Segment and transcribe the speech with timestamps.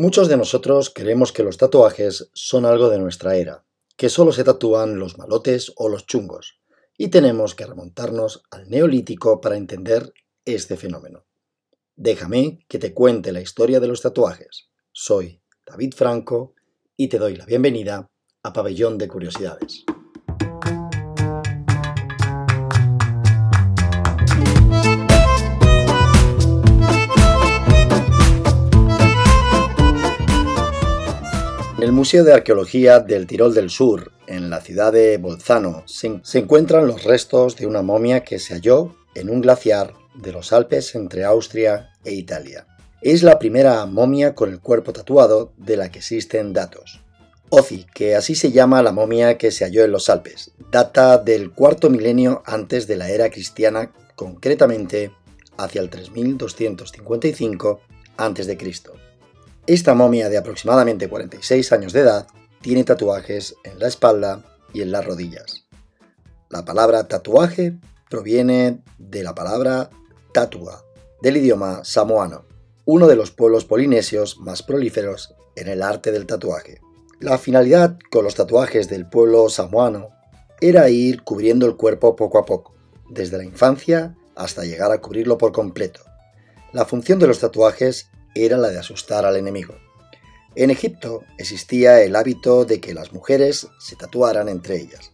[0.00, 3.64] Muchos de nosotros creemos que los tatuajes son algo de nuestra era,
[3.96, 6.60] que solo se tatúan los malotes o los chungos,
[6.96, 10.12] y tenemos que remontarnos al neolítico para entender
[10.44, 11.26] este fenómeno.
[11.96, 14.68] Déjame que te cuente la historia de los tatuajes.
[14.92, 16.54] Soy David Franco
[16.96, 18.06] y te doy la bienvenida
[18.44, 19.84] a Pabellón de Curiosidades.
[31.98, 37.02] Museo de Arqueología del Tirol del Sur, en la ciudad de Bolzano, se, encuentran los
[37.02, 41.90] restos de una momia que se halló en un glaciar de los Alpes entre Austria
[42.04, 42.68] e Italia.
[43.02, 47.00] Es la primera momia con el cuerpo tatuado de la que existen datos.
[47.48, 51.50] Ozi, que así se llama la momia que se halló en los Alpes, data del
[51.50, 55.10] cuarto milenio antes de la era cristiana, concretamente
[55.56, 57.80] hacia el 3255
[58.16, 58.56] a.C.
[59.68, 62.26] Esta momia de aproximadamente 46 años de edad
[62.62, 65.66] tiene tatuajes en la espalda y en las rodillas.
[66.48, 67.76] La palabra tatuaje
[68.08, 69.90] proviene de la palabra
[70.32, 70.86] tatua,
[71.20, 72.46] del idioma samoano,
[72.86, 76.80] uno de los pueblos polinesios más prolíferos en el arte del tatuaje.
[77.20, 80.08] La finalidad con los tatuajes del pueblo samoano
[80.62, 82.74] era ir cubriendo el cuerpo poco a poco,
[83.10, 86.00] desde la infancia hasta llegar a cubrirlo por completo.
[86.72, 89.74] La función de los tatuajes era la de asustar al enemigo.
[90.54, 95.12] En Egipto existía el hábito de que las mujeres se tatuaran entre ellas.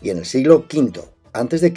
[0.00, 1.00] Y en el siglo V
[1.32, 1.74] a.C.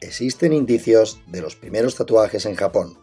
[0.00, 2.98] existen indicios de los primeros tatuajes en Japón.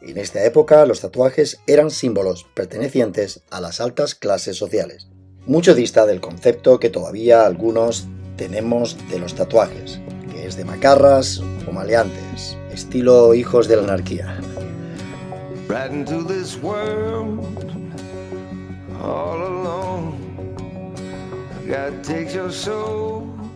[0.00, 5.06] en esta época los tatuajes eran símbolos pertenecientes a las altas clases sociales.
[5.46, 10.00] Mucho dista del concepto que todavía algunos tenemos de los tatuajes,
[10.32, 14.40] que es de macarras o maleantes, estilo hijos de la anarquía.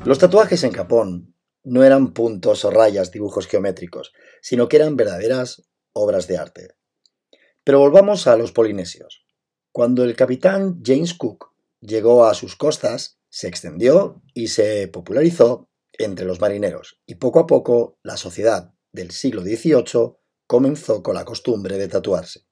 [0.04, 1.34] Los tatuajes en Japón
[1.64, 6.68] no eran puntos o rayas, dibujos geométricos, sino que eran verdaderas obras de arte.
[7.64, 9.26] Pero volvamos a los polinesios.
[9.72, 16.24] Cuando el capitán James Cook llegó a sus costas, se extendió y se popularizó entre
[16.26, 20.16] los marineros, y poco a poco la sociedad del siglo XVIII
[20.46, 22.46] comenzó con la costumbre de tatuarse.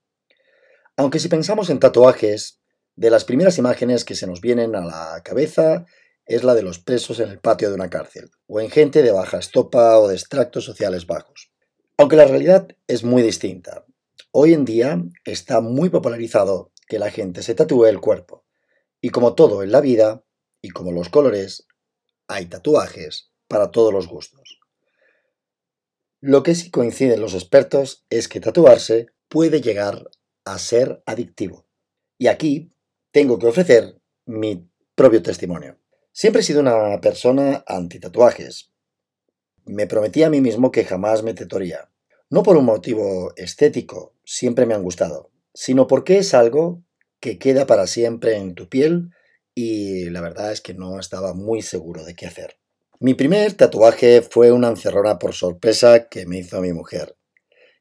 [0.97, 2.60] Aunque si pensamos en tatuajes,
[2.97, 5.84] de las primeras imágenes que se nos vienen a la cabeza
[6.27, 9.10] es la de los presos en el patio de una cárcel, o en gente de
[9.10, 11.50] baja estopa o de extractos sociales bajos.
[11.99, 13.84] Aunque la realidad es muy distinta.
[14.31, 18.44] Hoy en día está muy popularizado que la gente se tatúe el cuerpo.
[19.00, 20.25] Y como todo en la vida,
[20.62, 21.66] y como los colores,
[22.26, 24.61] hay tatuajes para todos los gustos.
[26.27, 30.09] Lo que sí coinciden los expertos es que tatuarse puede llegar
[30.47, 31.67] a ser adictivo.
[32.17, 32.73] Y aquí
[33.12, 35.79] tengo que ofrecer mi propio testimonio.
[36.12, 38.73] Siempre he sido una persona anti-tatuajes.
[39.67, 41.91] Me prometí a mí mismo que jamás me tatuaría.
[42.31, 46.83] No por un motivo estético, siempre me han gustado, sino porque es algo
[47.21, 49.11] que queda para siempre en tu piel
[49.55, 52.56] y la verdad es que no estaba muy seguro de qué hacer.
[53.00, 57.16] Mi primer tatuaje fue una encerrona por sorpresa que me hizo mi mujer.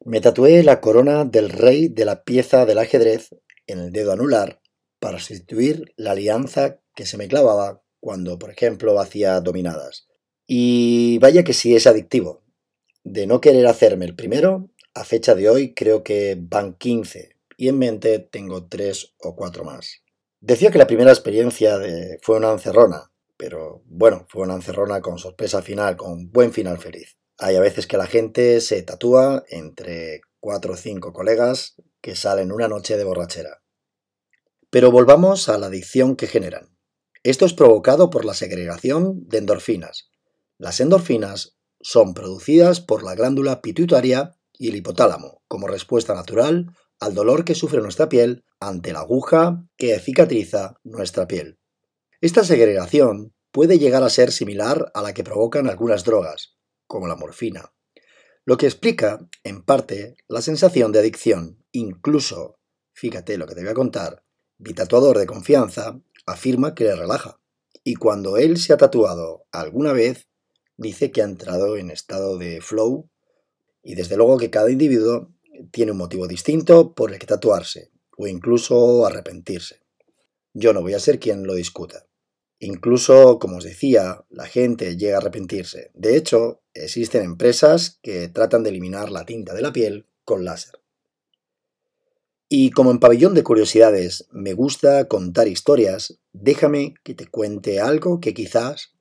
[0.04, 3.30] Me tatué la corona del rey de la pieza del ajedrez
[3.68, 4.60] en el dedo anular
[5.00, 10.08] para sustituir la alianza que se me clavaba cuando, por ejemplo, hacía dominadas.
[10.48, 12.44] Y vaya que sí es adictivo.
[13.04, 17.68] De no querer hacerme el primero, a fecha de hoy creo que van 15 y
[17.68, 20.02] en mente tengo 3 o 4 más.
[20.42, 21.80] Decía que la primera experiencia
[22.22, 23.13] fue una encerrona,
[23.46, 27.18] pero bueno, fue una encerrona con sorpresa final, con buen final feliz.
[27.38, 32.54] Hay a veces que la gente se tatúa entre cuatro o cinco colegas que salen
[32.54, 33.62] una noche de borrachera.
[34.70, 36.78] Pero volvamos a la adicción que generan.
[37.24, 40.10] Esto es provocado por la segregación de endorfinas.
[40.58, 46.68] Las endorfinas son producidas por la glándula pituitaria y el hipotálamo como respuesta natural
[47.02, 51.60] al dolor que sufre nuestra piel ante la aguja que cicatriza nuestra piel.
[52.24, 56.58] Esta segregación puede llegar a ser similar a la que provocan algunas drogas,
[56.88, 57.72] como la morfina,
[58.46, 61.64] lo que explica, en parte, la sensación de adicción.
[61.72, 62.60] Incluso,
[62.94, 64.24] fíjate lo que te voy a contar,
[64.58, 67.40] mi tatuador de confianza afirma que le relaja,
[67.84, 70.28] y cuando él se ha tatuado alguna vez,
[70.76, 73.12] dice que ha entrado en estado de flow,
[73.84, 75.32] y desde luego que cada individuo
[75.72, 79.82] tiene un motivo distinto por el que tatuarse, o incluso arrepentirse.
[80.54, 82.08] Yo no voy a ser quien lo discuta.
[82.64, 85.92] Incluso, como os decía, la gente llega a arrepentirse.
[85.94, 90.80] De hecho, existen empresas que tratan de eliminar la tinta de la piel con láser.
[92.48, 98.22] Y como en Pabellón de Curiosidades me gusta contar historias, déjame que te cuente algo
[98.22, 98.94] que quizás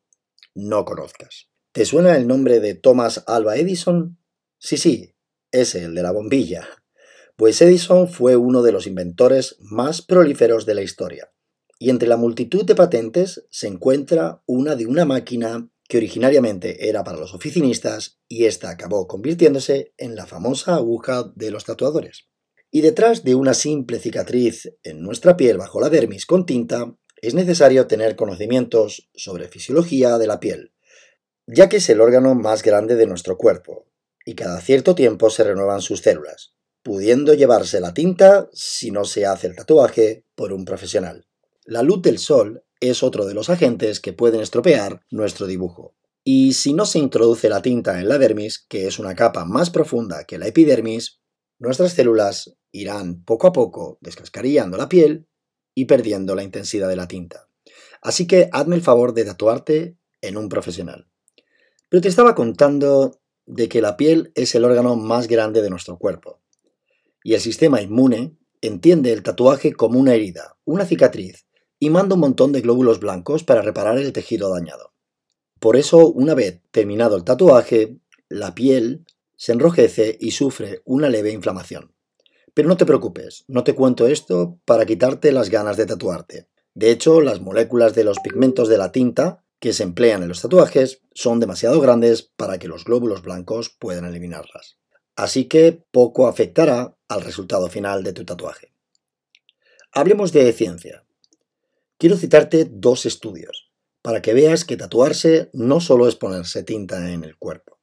[0.54, 1.48] no conozcas.
[1.70, 4.18] ¿Te suena el nombre de Thomas Alva Edison?
[4.58, 5.14] Sí, sí,
[5.52, 6.68] ese, el de la bombilla.
[7.36, 11.32] Pues Edison fue uno de los inventores más prolíferos de la historia.
[11.82, 17.02] Y entre la multitud de patentes se encuentra una de una máquina que originariamente era
[17.02, 22.28] para los oficinistas y esta acabó convirtiéndose en la famosa aguja de los tatuadores.
[22.70, 27.34] Y detrás de una simple cicatriz en nuestra piel bajo la dermis con tinta, es
[27.34, 30.72] necesario tener conocimientos sobre fisiología de la piel,
[31.48, 33.88] ya que es el órgano más grande de nuestro cuerpo,
[34.24, 36.54] y cada cierto tiempo se renuevan sus células,
[36.84, 41.26] pudiendo llevarse la tinta si no se hace el tatuaje por un profesional.
[41.64, 45.94] La luz del sol es otro de los agentes que pueden estropear nuestro dibujo.
[46.24, 49.70] Y si no se introduce la tinta en la dermis, que es una capa más
[49.70, 51.20] profunda que la epidermis,
[51.60, 55.28] nuestras células irán poco a poco descascarillando la piel
[55.72, 57.48] y perdiendo la intensidad de la tinta.
[58.00, 61.06] Así que hazme el favor de tatuarte en un profesional.
[61.88, 65.96] Pero te estaba contando de que la piel es el órgano más grande de nuestro
[65.96, 66.40] cuerpo.
[67.22, 71.46] Y el sistema inmune entiende el tatuaje como una herida, una cicatriz,
[71.82, 74.92] y manda un montón de glóbulos blancos para reparar el tejido dañado.
[75.58, 77.98] Por eso, una vez terminado el tatuaje,
[78.28, 81.92] la piel se enrojece y sufre una leve inflamación.
[82.54, 86.46] Pero no te preocupes, no te cuento esto para quitarte las ganas de tatuarte.
[86.72, 90.40] De hecho, las moléculas de los pigmentos de la tinta que se emplean en los
[90.40, 94.78] tatuajes son demasiado grandes para que los glóbulos blancos puedan eliminarlas.
[95.16, 98.72] Así que poco afectará al resultado final de tu tatuaje.
[99.90, 101.04] Hablemos de ciencia.
[102.02, 103.70] Quiero citarte dos estudios
[104.02, 107.78] para que veas que tatuarse no solo es ponerse tinta en el cuerpo.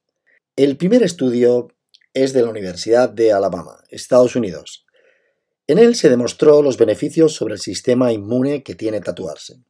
[0.56, 1.68] El primer estudio
[2.12, 4.84] es de la Universidad de Alabama, Estados Unidos.
[5.66, 9.62] En él se demostró los beneficios sobre el sistema inmune que tiene tatuarse.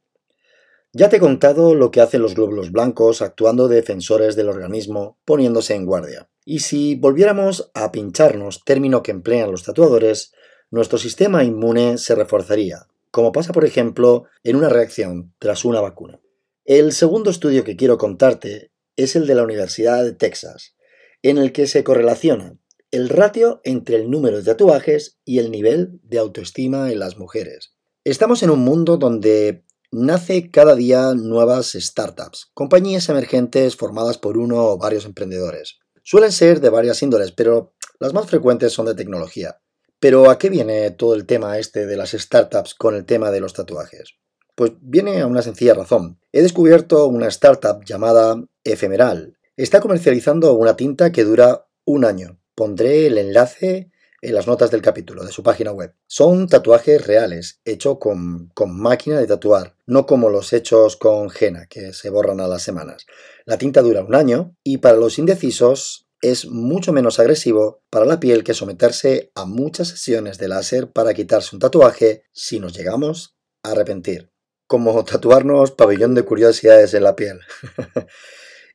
[0.91, 5.17] Ya te he contado lo que hacen los glóbulos blancos actuando de defensores del organismo
[5.23, 6.29] poniéndose en guardia.
[6.43, 10.33] Y si volviéramos a pincharnos, término que emplean los tatuadores,
[10.71, 16.19] nuestro sistema inmune se reforzaría, como pasa por ejemplo en una reacción tras una vacuna.
[16.65, 20.75] El segundo estudio que quiero contarte es el de la Universidad de Texas,
[21.21, 22.57] en el que se correlaciona
[22.91, 27.73] el ratio entre el número de tatuajes y el nivel de autoestima en las mujeres.
[28.03, 34.65] Estamos en un mundo donde nace cada día nuevas startups, compañías emergentes formadas por uno
[34.65, 35.79] o varios emprendedores.
[36.03, 39.61] Suelen ser de varias índoles, pero las más frecuentes son de tecnología.
[40.01, 43.39] Pero ¿a qué viene todo el tema este de las startups con el tema de
[43.39, 44.15] los tatuajes?
[44.55, 46.19] Pues viene a una sencilla razón.
[46.33, 52.39] He descubierto una startup llamada Efemeral, Está comercializando una tinta que dura un año.
[52.55, 55.93] Pondré el enlace en las notas del capítulo de su página web.
[56.07, 61.67] Son tatuajes reales, hechos con, con, máquina de tatuar, no como los hechos con henna,
[61.67, 63.05] que se borran a las semanas.
[63.45, 68.19] La tinta dura un año y para los indecisos es mucho menos agresivo para la
[68.19, 73.35] piel que someterse a muchas sesiones de láser para quitarse un tatuaje si nos llegamos
[73.63, 74.31] a arrepentir.
[74.67, 77.39] Como tatuarnos pabellón de curiosidades en la piel.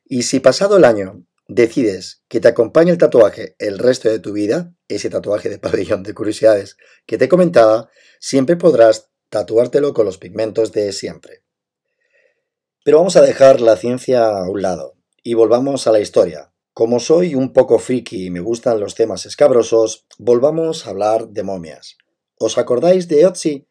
[0.09, 4.33] Y si pasado el año decides que te acompañe el tatuaje el resto de tu
[4.33, 6.77] vida, ese tatuaje de pabellón de curiosidades
[7.07, 7.91] que te comentaba,
[8.21, 11.43] siempre podrás tatuártelo con los pigmentos de siempre.
[12.85, 16.53] Pero vamos a dejar la ciencia a un lado y volvamos a la historia.
[16.79, 21.43] Como soy un poco friki y me gustan los temas escabrosos, volvamos a hablar de
[21.43, 21.97] momias.
[22.39, 23.67] ¿Os acordáis de Otzi?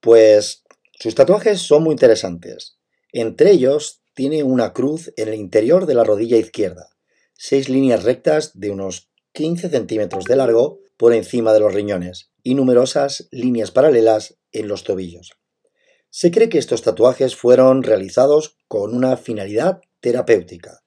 [0.00, 0.62] Pues
[1.00, 2.76] sus tatuajes son muy interesantes.
[3.10, 6.90] Entre ellos tiene una cruz en el interior de la rodilla izquierda,
[7.32, 12.54] seis líneas rectas de unos 15 centímetros de largo por encima de los riñones y
[12.54, 15.32] numerosas líneas paralelas en los tobillos.
[16.10, 20.82] Se cree que estos tatuajes fueron realizados con una finalidad terapéutica.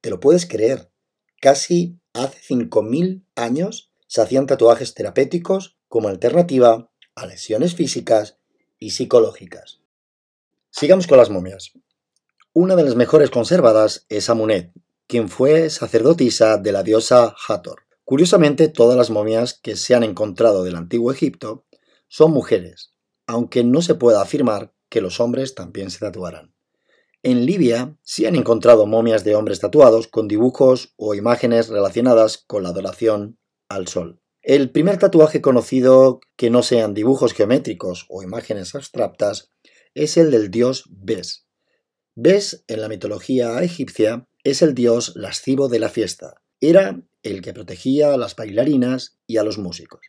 [0.00, 0.92] ¿Te lo puedes creer?
[1.40, 8.38] Casi hace 5.000 años se hacían tatuajes terapéuticos como alternativa a lesiones físicas
[8.78, 9.80] y psicológicas.
[10.70, 11.72] Sigamos con las momias.
[12.52, 14.72] Una de las mejores conservadas es Amunet,
[15.06, 17.84] quien fue sacerdotisa de la diosa Hathor.
[18.04, 21.66] Curiosamente, todas las momias que se han encontrado del antiguo Egipto
[22.08, 22.94] son mujeres,
[23.26, 26.54] aunque no se pueda afirmar que los hombres también se tatuaran.
[27.22, 32.62] En Libia sí han encontrado momias de hombres tatuados con dibujos o imágenes relacionadas con
[32.62, 34.20] la adoración al sol.
[34.42, 39.50] El primer tatuaje conocido que no sean dibujos geométricos o imágenes abstractas
[39.94, 41.48] es el del dios Bes,
[42.20, 46.42] Bes, en la mitología egipcia, es el dios lascivo de la fiesta.
[46.60, 50.00] Era el que protegía a las bailarinas y a los músicos.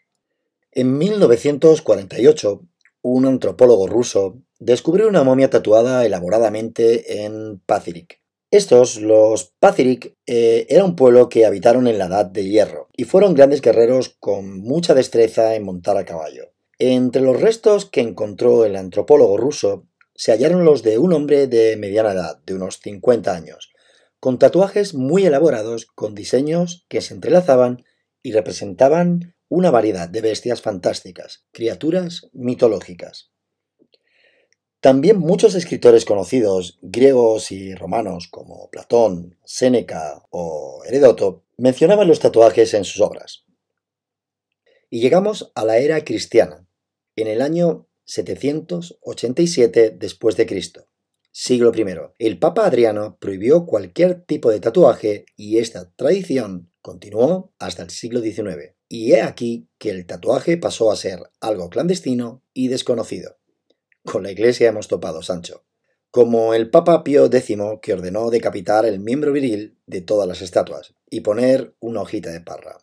[0.72, 2.68] En 1948,
[3.02, 8.22] un antropólogo ruso descubrió una momia tatuada elaboradamente en Pacific.
[8.52, 13.04] Estos, los Pacific, eh, era un pueblo que habitaron en la Edad de Hierro y
[13.04, 16.52] fueron grandes guerreros con mucha destreza en montar a caballo.
[16.80, 21.78] Entre los restos que encontró el antropólogo ruso se hallaron los de un hombre de
[21.78, 23.72] mediana edad, de unos 50 años,
[24.20, 27.86] con tatuajes muy elaborados, con diseños que se entrelazaban
[28.24, 33.32] y representaban una variedad de bestias fantásticas, criaturas mitológicas.
[34.80, 42.74] También muchos escritores conocidos, griegos y romanos como Platón, Séneca o Heródoto, mencionaban los tatuajes
[42.74, 43.44] en sus obras.
[44.90, 46.66] Y llegamos a la era cristiana,
[47.18, 50.88] en el año 787 después de Cristo.
[51.32, 51.86] Siglo I.
[52.18, 58.22] El Papa Adriano prohibió cualquier tipo de tatuaje y esta tradición continuó hasta el siglo
[58.22, 58.79] XIX.
[58.90, 63.38] Y he aquí que el tatuaje pasó a ser algo clandestino y desconocido.
[64.04, 65.64] Con la iglesia hemos topado, Sancho.
[66.10, 70.96] Como el Papa Pío X que ordenó decapitar el miembro viril de todas las estatuas
[71.08, 72.80] y poner una hojita de parra.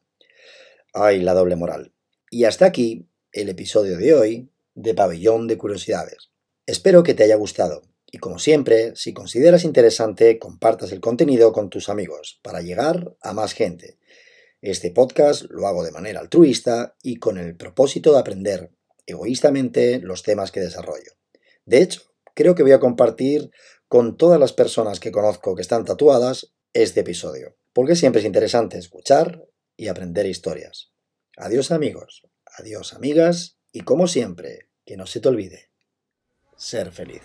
[0.95, 1.93] Ay, la doble moral.
[2.31, 6.31] Y hasta aquí el episodio de hoy de Pabellón de Curiosidades.
[6.67, 11.71] Espero que te haya gustado y como siempre, si consideras interesante, compartas el contenido con
[11.71, 13.99] tus amigos para llegar a más gente.
[14.63, 18.73] Este podcast lo hago de manera altruista y con el propósito de aprender
[19.05, 21.13] egoístamente los temas que desarrollo.
[21.67, 22.03] De hecho,
[22.35, 23.51] creo que voy a compartir
[23.89, 28.79] con todas las personas que conozco que están tatuadas este episodio, porque siempre es interesante
[28.79, 29.47] escuchar
[29.77, 30.93] y aprender historias.
[31.37, 32.23] Adiós amigos,
[32.59, 35.71] adiós amigas y como siempre, que no se te olvide,
[36.57, 37.23] ser feliz.